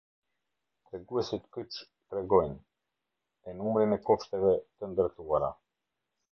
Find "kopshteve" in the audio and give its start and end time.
4.11-4.57